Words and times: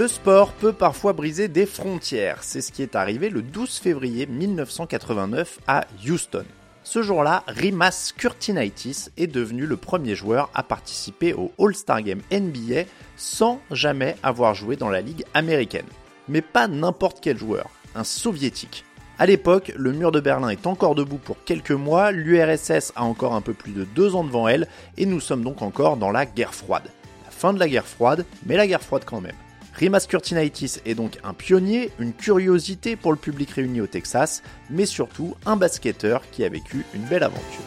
Le 0.00 0.08
sport 0.08 0.52
peut 0.52 0.72
parfois 0.72 1.12
briser 1.12 1.48
des 1.48 1.66
frontières. 1.66 2.42
C'est 2.42 2.62
ce 2.62 2.72
qui 2.72 2.80
est 2.82 2.96
arrivé 2.96 3.28
le 3.28 3.42
12 3.42 3.80
février 3.80 4.24
1989 4.24 5.58
à 5.66 5.84
Houston. 6.08 6.46
Ce 6.82 7.02
jour-là, 7.02 7.44
Rimas 7.46 8.14
Kurtinaitis 8.16 9.10
est 9.18 9.26
devenu 9.26 9.66
le 9.66 9.76
premier 9.76 10.14
joueur 10.14 10.48
à 10.54 10.62
participer 10.62 11.34
au 11.34 11.52
All-Star 11.58 12.00
Game 12.00 12.22
NBA 12.32 12.84
sans 13.18 13.60
jamais 13.70 14.16
avoir 14.22 14.54
joué 14.54 14.76
dans 14.76 14.88
la 14.88 15.02
ligue 15.02 15.26
américaine. 15.34 15.84
Mais 16.28 16.40
pas 16.40 16.66
n'importe 16.66 17.18
quel 17.20 17.36
joueur, 17.36 17.68
un 17.94 18.04
soviétique. 18.04 18.86
À 19.18 19.26
l'époque, 19.26 19.70
le 19.76 19.92
mur 19.92 20.12
de 20.12 20.20
Berlin 20.20 20.48
est 20.48 20.66
encore 20.66 20.94
debout 20.94 21.18
pour 21.18 21.44
quelques 21.44 21.72
mois, 21.72 22.10
l'URSS 22.10 22.94
a 22.96 23.04
encore 23.04 23.34
un 23.34 23.42
peu 23.42 23.52
plus 23.52 23.72
de 23.72 23.84
deux 23.84 24.14
ans 24.14 24.24
devant 24.24 24.48
elle, 24.48 24.66
et 24.96 25.04
nous 25.04 25.20
sommes 25.20 25.44
donc 25.44 25.60
encore 25.60 25.98
dans 25.98 26.10
la 26.10 26.24
guerre 26.24 26.54
froide. 26.54 26.88
La 27.26 27.30
fin 27.30 27.52
de 27.52 27.58
la 27.58 27.68
guerre 27.68 27.86
froide, 27.86 28.24
mais 28.46 28.56
la 28.56 28.66
guerre 28.66 28.80
froide 28.80 29.02
quand 29.04 29.20
même. 29.20 29.36
Rimas 29.80 30.06
Kurtinaitis 30.06 30.76
est 30.84 30.94
donc 30.94 31.18
un 31.24 31.32
pionnier, 31.32 31.90
une 31.98 32.12
curiosité 32.12 32.96
pour 32.96 33.12
le 33.12 33.16
public 33.16 33.48
réuni 33.48 33.80
au 33.80 33.86
Texas, 33.86 34.42
mais 34.68 34.84
surtout 34.84 35.34
un 35.46 35.56
basketteur 35.56 36.20
qui 36.30 36.44
a 36.44 36.50
vécu 36.50 36.84
une 36.94 37.00
belle 37.04 37.22
aventure. 37.22 37.64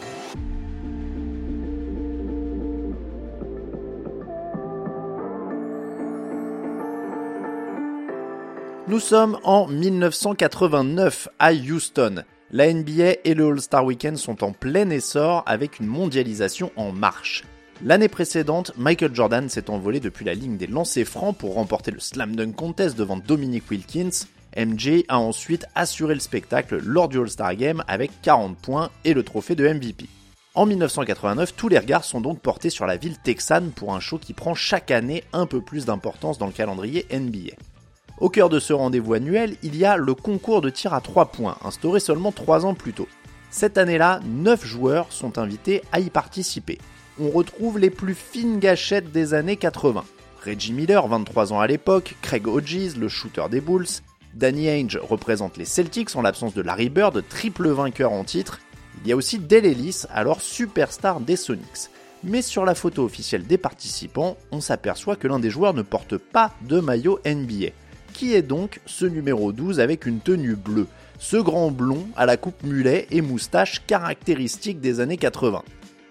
Nous 8.86 9.00
sommes 9.00 9.40
en 9.42 9.66
1989 9.66 11.28
à 11.40 11.52
Houston. 11.52 12.22
La 12.52 12.72
NBA 12.72 13.14
et 13.24 13.34
le 13.34 13.48
All-Star 13.48 13.84
Weekend 13.84 14.18
sont 14.18 14.44
en 14.44 14.52
plein 14.52 14.88
essor 14.90 15.42
avec 15.46 15.80
une 15.80 15.86
mondialisation 15.86 16.70
en 16.76 16.92
marche. 16.92 17.42
L'année 17.86 18.08
précédente, 18.08 18.72
Michael 18.78 19.14
Jordan 19.14 19.50
s'est 19.50 19.68
envolé 19.68 20.00
depuis 20.00 20.24
la 20.24 20.32
ligne 20.32 20.56
des 20.56 20.66
lancers 20.66 21.06
francs 21.06 21.36
pour 21.36 21.52
remporter 21.52 21.90
le 21.90 22.00
Slam 22.00 22.34
Dunk 22.34 22.56
Contest 22.56 22.96
devant 22.96 23.18
Dominic 23.18 23.70
Wilkins. 23.70 24.24
MJ 24.56 25.04
a 25.08 25.18
ensuite 25.18 25.66
assuré 25.74 26.14
le 26.14 26.20
spectacle 26.20 26.80
lors 26.82 27.10
du 27.10 27.18
All-Star 27.18 27.54
Game 27.56 27.84
avec 27.86 28.10
40 28.22 28.56
points 28.56 28.88
et 29.04 29.12
le 29.12 29.22
trophée 29.22 29.54
de 29.54 29.68
MVP. 29.68 30.06
En 30.54 30.64
1989, 30.64 31.54
tous 31.56 31.68
les 31.68 31.78
regards 31.78 32.04
sont 32.04 32.22
donc 32.22 32.40
portés 32.40 32.70
sur 32.70 32.86
la 32.86 32.96
ville 32.96 33.18
texane 33.18 33.70
pour 33.70 33.94
un 33.94 34.00
show 34.00 34.16
qui 34.16 34.32
prend 34.32 34.54
chaque 34.54 34.90
année 34.90 35.22
un 35.34 35.44
peu 35.44 35.60
plus 35.60 35.84
d'importance 35.84 36.38
dans 36.38 36.46
le 36.46 36.52
calendrier 36.52 37.06
NBA. 37.12 37.52
Au 38.18 38.30
cœur 38.30 38.48
de 38.48 38.60
ce 38.60 38.72
rendez-vous 38.72 39.12
annuel, 39.12 39.58
il 39.62 39.76
y 39.76 39.84
a 39.84 39.98
le 39.98 40.14
concours 40.14 40.62
de 40.62 40.70
tir 40.70 40.94
à 40.94 41.02
3 41.02 41.26
points, 41.26 41.58
instauré 41.62 42.00
seulement 42.00 42.32
3 42.32 42.64
ans 42.64 42.72
plus 42.72 42.94
tôt. 42.94 43.08
Cette 43.50 43.78
année-là, 43.78 44.20
9 44.24 44.64
joueurs 44.64 45.06
sont 45.10 45.38
invités 45.38 45.82
à 45.92 46.00
y 46.00 46.10
participer 46.10 46.78
on 47.20 47.30
retrouve 47.30 47.78
les 47.78 47.90
plus 47.90 48.14
fines 48.14 48.58
gâchettes 48.58 49.12
des 49.12 49.34
années 49.34 49.56
80. 49.56 50.04
Reggie 50.44 50.72
Miller, 50.72 51.06
23 51.06 51.52
ans 51.52 51.60
à 51.60 51.66
l'époque, 51.66 52.16
Craig 52.22 52.46
Hodges, 52.46 52.96
le 52.96 53.08
shooter 53.08 53.44
des 53.50 53.60
Bulls, 53.60 53.86
Danny 54.34 54.68
Ainge 54.68 54.98
représente 55.00 55.56
les 55.56 55.64
Celtics 55.64 56.16
en 56.16 56.22
l'absence 56.22 56.54
de 56.54 56.62
Larry 56.62 56.88
Bird, 56.88 57.22
triple 57.28 57.68
vainqueur 57.68 58.12
en 58.12 58.24
titre. 58.24 58.60
Il 59.02 59.08
y 59.08 59.12
a 59.12 59.16
aussi 59.16 59.38
Dale 59.38 59.66
Ellis, 59.66 60.02
alors 60.10 60.40
superstar 60.40 61.20
des 61.20 61.36
Sonics. 61.36 61.88
Mais 62.24 62.42
sur 62.42 62.64
la 62.64 62.74
photo 62.74 63.04
officielle 63.04 63.46
des 63.46 63.58
participants, 63.58 64.36
on 64.50 64.60
s'aperçoit 64.60 65.16
que 65.16 65.28
l'un 65.28 65.38
des 65.38 65.50
joueurs 65.50 65.74
ne 65.74 65.82
porte 65.82 66.16
pas 66.16 66.52
de 66.62 66.80
maillot 66.80 67.20
NBA. 67.24 67.68
Qui 68.14 68.32
est 68.32 68.42
donc 68.42 68.80
ce 68.86 69.06
numéro 69.06 69.52
12 69.52 69.80
avec 69.80 70.06
une 70.06 70.20
tenue 70.20 70.54
bleue? 70.54 70.86
Ce 71.18 71.36
grand 71.36 71.72
blond 71.72 72.06
à 72.16 72.26
la 72.26 72.36
coupe 72.36 72.62
mulet 72.62 73.08
et 73.10 73.20
moustache 73.20 73.84
caractéristique 73.88 74.80
des 74.80 75.00
années 75.00 75.16
80. 75.16 75.64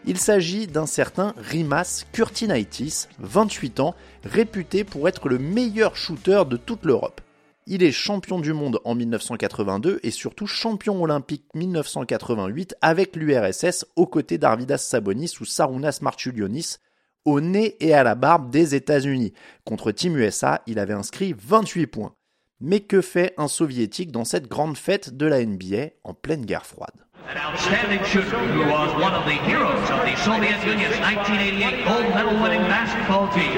Il 0.05 0.17
s'agit 0.17 0.67
d'un 0.67 0.85
certain 0.85 1.33
Rimas 1.37 2.03
Kurtinaitis, 2.11 3.07
28 3.19 3.79
ans, 3.79 3.95
réputé 4.25 4.83
pour 4.83 5.07
être 5.07 5.29
le 5.29 5.39
meilleur 5.39 5.95
shooter 5.95 6.43
de 6.45 6.57
toute 6.57 6.83
l'Europe. 6.83 7.21
Il 7.67 7.83
est 7.83 7.93
champion 7.93 8.37
du 8.37 8.51
monde 8.51 8.81
en 8.83 8.95
1982 8.95 10.01
et 10.03 10.11
surtout 10.11 10.45
champion 10.45 11.01
olympique 11.01 11.45
1988 11.53 12.75
avec 12.81 13.15
l'URSS 13.15 13.85
aux 13.95 14.07
côtés 14.07 14.37
d'Arvidas 14.37 14.79
Sabonis 14.79 15.35
ou 15.39 15.45
Sarunas 15.45 15.99
Marchulionis 16.01 16.79
au 17.25 17.41
nez 17.41 17.75
et 17.79 17.93
à 17.93 18.03
la 18.03 18.15
barbe 18.15 18.49
des 18.49 18.75
États-Unis. 18.75 19.33
Contre 19.65 19.91
Team 19.91 20.17
USA, 20.17 20.61
il 20.67 20.79
avait 20.79 20.93
inscrit 20.93 21.33
28 21.37 21.87
points. 21.87 22.13
Mais 22.61 22.79
que 22.79 23.01
fait 23.01 23.33
un 23.37 23.47
soviétique 23.47 24.11
dans 24.11 24.25
cette 24.25 24.47
grande 24.47 24.77
fête 24.77 25.17
de 25.17 25.25
la 25.25 25.43
NBA 25.45 25.91
en 26.03 26.13
pleine 26.13 26.45
guerre 26.45 26.65
froide? 26.65 27.03
An 27.29 27.53
outstanding 27.53 28.03
shooter 28.03 28.37
who 28.37 28.67
was 28.67 28.93
one 28.95 29.13
of 29.13 29.23
the 29.25 29.39
heroes 29.47 29.89
of 29.89 30.03
the 30.03 30.15
Soviet 30.23 30.59
Union's 30.67 30.99
1988 30.99 31.85
gold 31.87 32.09
medal 32.13 32.35
winning 32.43 32.61
basketball 32.67 33.31
team. 33.31 33.55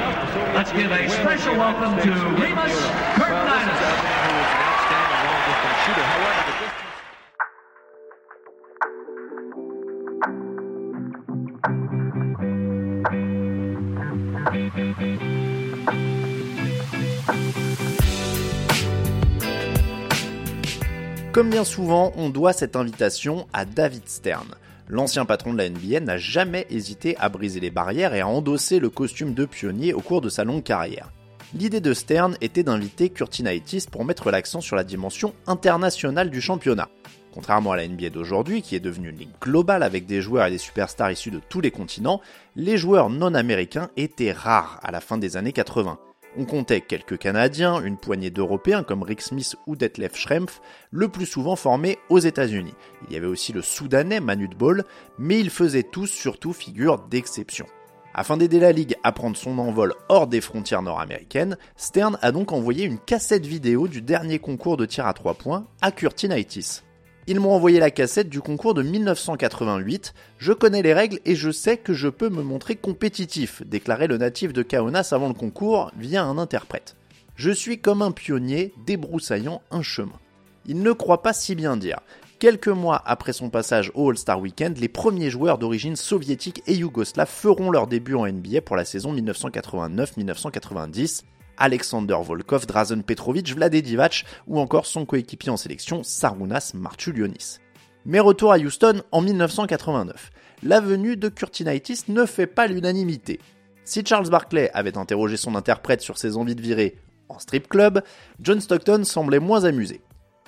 Let's 0.54 0.72
give 0.72 0.92
a 0.92 1.10
special 1.10 1.58
welcome 1.58 1.98
to 1.98 2.12
Remus 2.38 2.95
Comme 21.32 21.50
bien 21.50 21.64
souvent, 21.64 22.14
on 22.16 22.30
doit 22.30 22.54
cette 22.54 22.76
invitation 22.76 23.48
à 23.52 23.66
David 23.66 24.08
Stern. 24.08 24.48
L'ancien 24.88 25.26
patron 25.26 25.52
de 25.52 25.58
la 25.58 25.70
NBA 25.70 26.00
n'a 26.00 26.18
jamais 26.18 26.66
hésité 26.70 27.18
à 27.18 27.28
briser 27.30 27.60
les 27.60 27.72
barrières 27.72 28.14
et 28.14 28.22
à 28.22 28.28
endosser 28.28 28.80
le 28.80 28.90
costume 28.90 29.34
de 29.34 29.46
pionnier 29.46 29.94
au 29.94 30.00
cours 30.00 30.22
de 30.22 30.30
sa 30.30 30.44
longue 30.44 30.64
carrière. 30.64 31.12
L'idée 31.54 31.82
de 31.82 31.94
Stern 31.94 32.38
était 32.42 32.64
d'inviter 32.64 33.10
Kurtinaitis 33.10 33.86
pour 33.92 34.06
mettre 34.06 34.32
l'accent 34.32 34.62
sur 34.62 34.76
la 34.76 34.84
dimension 34.84 35.34
internationale 35.48 36.30
du 36.30 36.42
championnat. 36.42 36.90
Contrairement 37.36 37.74
à 37.74 37.76
la 37.76 37.86
NBA 37.86 38.12
d'aujourd'hui, 38.12 38.62
qui 38.62 38.78
est 38.78 38.80
devenue 38.80 39.10
une 39.10 39.18
ligue 39.18 39.38
globale 39.42 39.84
avec 39.84 40.06
des 40.06 40.22
joueurs 40.22 40.46
et 40.46 40.52
des 40.52 40.58
superstars 40.58 41.12
issus 41.12 41.32
de 41.32 41.42
tous 41.50 41.60
les 41.60 41.70
continents, 41.70 42.22
les 42.56 42.78
joueurs 42.78 43.10
non 43.10 43.34
américains 43.34 43.90
étaient 43.98 44.32
rares 44.32 44.80
à 44.84 44.92
la 44.92 45.02
fin 45.02 45.18
des 45.18 45.36
années 45.36 45.52
80. 45.52 46.00
On 46.38 46.46
comptait 46.46 46.80
quelques 46.80 47.18
Canadiens, 47.18 47.82
une 47.82 47.98
poignée 47.98 48.30
d'Européens 48.30 48.84
comme 48.84 49.04
Rick 49.04 49.20
Smith 49.20 49.58
ou 49.68 49.76
Detlef 49.76 50.16
Schrempf, 50.16 50.62
le 50.92 51.10
plus 51.10 51.26
souvent 51.26 51.58
formés 51.58 51.98
aux 52.08 52.20
États-Unis. 52.20 52.74
Il 53.10 53.14
y 53.14 53.18
avait 53.18 53.28
aussi 53.28 53.52
le 53.52 53.62
Soudanais 53.62 54.22
Manu 54.22 54.48
Ball, 54.48 54.86
mais 55.20 55.38
ils 55.38 55.50
faisaient 55.50 55.84
tous 55.84 56.08
surtout 56.08 56.54
figure 56.54 57.00
d'exception. 57.00 57.66
Afin 58.14 58.38
d'aider 58.38 58.62
la 58.62 58.72
Ligue 58.72 58.96
à 59.04 59.12
prendre 59.12 59.36
son 59.36 59.60
envol 59.60 59.94
hors 60.08 60.28
des 60.28 60.40
frontières 60.40 60.84
nord-américaines, 60.84 61.58
Stern 61.76 62.18
a 62.22 62.32
donc 62.32 62.54
envoyé 62.54 62.86
une 62.86 63.00
cassette 63.00 63.46
vidéo 63.46 63.90
du 63.90 64.02
dernier 64.02 64.40
concours 64.40 64.78
de 64.78 64.86
tir 64.86 65.06
à 65.06 65.14
3 65.14 65.34
points 65.34 65.68
à 65.82 65.92
Kurtinaitis. 65.92 66.82
Ils 67.28 67.40
m'ont 67.40 67.54
envoyé 67.54 67.80
la 67.80 67.90
cassette 67.90 68.30
du 68.30 68.40
concours 68.40 68.76
de 68.76 68.84
1988. 68.84 70.14
Je 70.38 70.54
connais 70.54 70.84
les 70.84 70.94
règles 70.94 71.20
et 71.26 71.36
je 71.36 71.50
sais 71.50 71.76
que 71.76 71.92
je 71.92 72.08
peux 72.08 72.30
me 72.30 72.44
montrer 72.44 72.76
compétitif, 72.76 73.64
déclarait 73.66 74.06
le 74.06 74.18
natif 74.18 74.54
de 74.54 74.62
Kaunas 74.62 75.10
avant 75.12 75.30
le 75.30 75.34
concours 75.34 75.92
via 75.98 76.24
un 76.24 76.38
interprète. 76.38 76.96
Je 77.36 77.50
suis 77.50 77.80
comme 77.80 78.04
un 78.04 78.12
pionnier 78.12 78.76
débroussaillant 78.86 79.64
un 79.72 79.82
chemin. 79.82 80.20
Il 80.68 80.84
ne 80.84 80.92
croit 80.92 81.24
pas 81.24 81.34
si 81.34 81.56
bien 81.56 81.78
dire. 81.78 82.00
Quelques 82.38 82.68
mois 82.68 83.02
après 83.08 83.34
son 83.34 83.50
passage 83.50 83.92
au 83.96 84.12
All-Star 84.12 84.40
Weekend, 84.40 84.78
les 84.78 84.88
premiers 84.88 85.32
joueurs 85.32 85.58
d'origine 85.58 85.96
soviétique 85.96 86.62
et 86.68 86.76
yougoslave 86.76 87.28
feront 87.28 87.72
leur 87.72 87.88
début 87.88 88.14
en 88.14 88.28
NBA 88.28 88.62
pour 88.62 88.76
la 88.76 88.86
saison 88.86 89.16
1989-1990 89.16 91.24
Alexander 91.58 92.18
Volkov, 92.22 92.66
Drazen 92.66 93.04
Petrovic, 93.04 93.54
Vlade 93.54 93.76
Divac 93.76 94.26
ou 94.48 94.60
encore 94.60 94.86
son 94.86 95.06
coéquipier 95.06 95.52
en 95.52 95.58
sélection 95.58 96.04
Sarunas 96.04 96.72
Marchulionis. 96.74 97.60
Mais 98.06 98.20
retour 98.20 98.52
à 98.52 98.58
Houston 98.58 99.02
en 99.12 99.22
1989. 99.22 100.32
La 100.64 100.80
venue 100.80 101.18
de 101.18 101.28
Kurtinaitis 101.30 102.04
ne 102.08 102.26
fait 102.26 102.48
pas 102.48 102.68
l'unanimité. 102.68 103.40
Si 103.84 104.04
Charles 104.06 104.30
Barkley 104.30 104.70
avait 104.74 104.98
interrogé 104.98 105.38
son 105.38 105.56
interprète 105.56 106.02
sur 106.02 106.18
ses 106.18 106.38
envies 106.38 106.56
de 106.56 106.62
virer 106.62 106.98
en 107.30 107.40
strip 107.40 107.68
club, 107.68 108.02
John 108.40 108.62
Stockton 108.62 109.04
semblait 109.04 109.40
moins 109.40 109.64
amusé. 109.64 110.02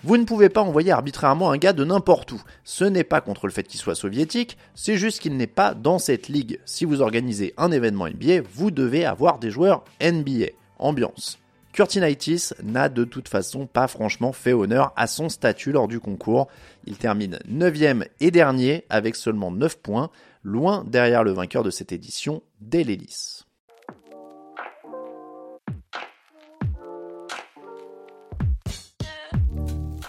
Vous 0.04 0.18
ne 0.18 0.26
pouvez 0.26 0.50
pas 0.50 0.62
envoyer 0.62 0.92
arbitrairement 0.92 1.52
un 1.52 1.58
gars 1.58 1.74
de 1.74 1.84
n'importe 1.84 2.32
où. 2.32 2.42
Ce 2.64 2.84
n'est 2.84 3.04
pas 3.04 3.20
contre 3.20 3.48
le 3.48 3.52
fait 3.52 3.64
qu'il 3.64 3.80
soit 3.80 3.96
soviétique, 3.96 4.58
c'est 4.76 4.96
juste 4.96 5.20
qu'il 5.20 5.36
n'est 5.38 5.48
pas 5.48 5.74
dans 5.74 5.98
cette 5.98 6.28
ligue. 6.28 6.60
Si 6.66 6.86
vous 6.86 7.02
organisez 7.02 7.56
un 7.58 7.72
événement 7.72 8.08
NBA, 8.08 8.42
vous 8.54 8.70
devez 8.70 9.06
avoir 9.06 9.40
des 9.40 9.50
joueurs 9.50 9.84
NBA 10.00 10.52
ambiance. 10.80 11.40
Kurtinaitis 11.78 12.54
n'a 12.64 12.90
de 12.90 13.04
toute 13.04 13.30
façon 13.30 13.68
pas 13.68 13.88
franchement 13.88 14.34
fait 14.34 14.54
honneur 14.54 14.94
à 14.96 15.06
son 15.06 15.30
statut 15.30 15.72
lors 15.72 15.88
du 15.88 16.00
concours. 16.00 16.48
Il 16.86 16.98
termine 16.98 17.38
9ème 17.48 18.08
et 18.20 18.32
dernier 18.32 18.84
avec 18.90 19.16
seulement 19.16 19.52
9 19.52 19.78
points, 19.78 20.10
loin 20.44 20.84
derrière 20.88 21.24
le 21.24 21.32
vainqueur 21.32 21.64
de 21.64 21.70
cette 21.70 21.92
édition, 21.92 22.42
Dale 22.62 22.90
Ellis. 22.90 23.44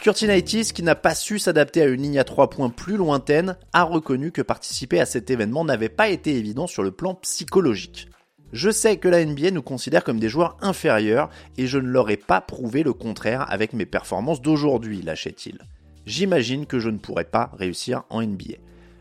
Kurtinaitis, 0.01 0.73
qui 0.73 0.83
n'a 0.83 0.95
pas 0.95 1.15
su 1.15 1.39
s'adapter 1.39 1.83
à 1.83 1.87
une 1.87 2.01
ligne 2.01 2.19
à 2.19 2.25
3 2.25 2.49
points 2.49 2.71
plus 2.71 2.97
lointaine, 2.97 3.59
a 3.75 3.83
reconnu 3.83 4.33
que 4.33 4.41
participer 4.41 5.01
à 5.01 5.07
cet 5.07 5.31
événement 5.31 5.67
n'avait 5.67 5.91
pas 5.91 6.09
été 6.09 6.35
évident 6.35 6.67
sur 6.67 6.83
le 6.83 6.93
plan 6.93 7.15
psychologique. 7.17 8.09
Je 8.53 8.71
sais 8.71 8.97
que 8.97 9.09
la 9.09 9.25
NBA 9.25 9.51
nous 9.51 9.63
considère 9.63 10.05
comme 10.05 10.21
des 10.21 10.31
joueurs 10.31 10.57
inférieurs 10.63 11.29
et 11.59 11.67
je 11.67 11.79
ne 11.79 11.89
leur 11.89 12.09
ai 12.09 12.17
pas 12.17 12.41
prouvé 12.41 12.83
le 12.83 12.95
contraire 12.95 13.45
avec 13.51 13.75
mes 13.75 13.85
performances 13.85 14.41
d'aujourd'hui, 14.41 15.03
lâchait-il. 15.03 15.59
J'imagine 16.07 16.65
que 16.65 16.79
je 16.79 16.89
ne 16.89 16.97
pourrais 16.97 17.25
pas 17.25 17.51
réussir 17.59 18.05
en 18.09 18.23
NBA. 18.23 18.55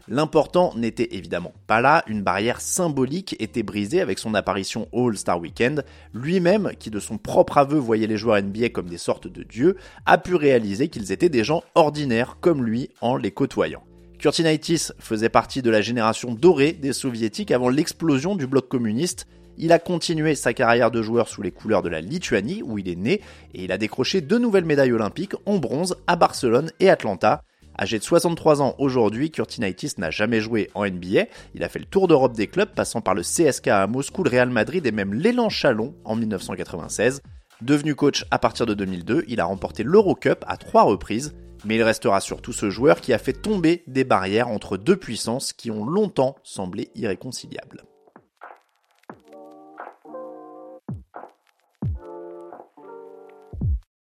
L'important 0.10 0.74
n'était 0.76 1.16
évidemment 1.16 1.54
pas 1.66 1.82
là, 1.82 2.04
une 2.08 2.24
barrière 2.24 2.62
symbolique 2.62 3.36
était 3.40 3.64
brisée 3.64 4.02
avec 4.02 4.20
son 4.20 4.34
apparition 4.36 4.88
All-Star 4.94 5.40
Weekend. 5.40 5.84
Lui-même, 6.14 6.72
qui 6.80 6.90
de 6.90 7.00
son 7.00 7.18
propre 7.18 7.58
aveu 7.58 7.78
voyait 7.78 8.08
les 8.08 8.18
joueurs 8.18 8.42
NBA 8.42 8.70
comme 8.70 8.88
des 8.88 8.98
sortes 8.98 9.28
de 9.28 9.44
dieux, 9.44 9.78
a 10.06 10.18
pu 10.18 10.36
réaliser 10.36 10.90
qu'ils 10.90 11.12
étaient 11.12 11.30
des 11.30 11.44
gens 11.44 11.64
ordinaires 11.76 12.38
comme 12.40 12.66
lui 12.66 12.90
en 13.02 13.16
les 13.18 13.32
côtoyant. 13.32 13.84
Kurtinaitis 14.20 14.90
faisait 15.00 15.30
partie 15.30 15.62
de 15.62 15.70
la 15.70 15.82
génération 15.82 16.34
dorée 16.34 16.74
des 16.74 16.94
soviétiques 16.94 17.52
avant 17.52 17.70
l'explosion 17.70 18.36
du 18.36 18.48
bloc 18.48 18.68
communiste. 18.68 19.28
Il 19.60 19.72
a 19.72 19.80
continué 19.80 20.34
sa 20.34 20.54
carrière 20.54 20.90
de 20.90 21.04
joueur 21.04 21.28
sous 21.28 21.44
les 21.44 21.52
couleurs 21.52 21.84
de 21.84 21.90
la 21.90 22.02
Lituanie, 22.02 22.64
où 22.64 22.80
il 22.80 22.90
est 22.90 22.96
né, 22.96 23.22
et 23.54 23.64
il 23.64 23.72
a 23.72 23.78
décroché 23.78 24.22
deux 24.22 24.40
nouvelles 24.40 24.66
médailles 24.66 24.92
olympiques 24.92 25.36
en 25.46 25.58
bronze 25.58 25.98
à 26.08 26.16
Barcelone 26.16 26.72
et 26.80 26.90
Atlanta. 26.90 27.44
Âgé 27.80 28.00
de 28.00 28.04
63 28.04 28.64
ans 28.64 28.76
aujourd'hui, 28.80 29.30
Kurtinaitis 29.30 29.94
n'a 30.00 30.10
jamais 30.10 30.42
joué 30.42 30.72
en 30.74 30.88
NBA. 30.88 31.26
Il 31.54 31.64
a 31.64 31.70
fait 31.70 31.80
le 31.80 31.86
tour 31.86 32.08
d'Europe 32.08 32.36
des 32.36 32.48
clubs, 32.48 32.70
passant 32.70 33.02
par 33.02 33.14
le 33.14 33.22
CSK 33.22 33.68
à 33.68 33.86
Moscou, 33.86 34.24
le 34.24 34.32
Real 34.32 34.50
Madrid 34.50 34.86
et 34.88 34.92
même 34.92 35.14
l'élan 35.14 35.50
Chalon 35.50 35.94
en 36.06 36.16
1996. 36.16 37.22
Devenu 37.62 37.94
coach 37.94 38.26
à 38.32 38.40
partir 38.40 38.66
de 38.66 38.74
2002, 38.74 39.26
il 39.28 39.40
a 39.40 39.46
remporté 39.46 39.84
l'Eurocup 39.84 40.44
à 40.48 40.58
trois 40.58 40.84
reprises, 40.84 41.36
mais 41.66 41.76
il 41.76 41.84
restera 41.84 42.22
surtout 42.22 42.54
ce 42.54 42.70
joueur 42.70 43.02
qui 43.02 43.14
a 43.14 43.18
fait 43.18 43.34
tomber 43.34 43.84
des 43.88 44.04
barrières 44.04 44.50
entre 44.50 44.78
deux 44.78 44.98
puissances 44.98 45.54
qui 45.54 45.72
ont 45.72 45.86
longtemps 45.86 46.36
semblé 46.44 46.90
irréconciliables. 46.96 47.87